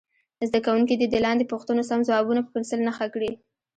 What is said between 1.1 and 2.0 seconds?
لاندې پوښتنو سم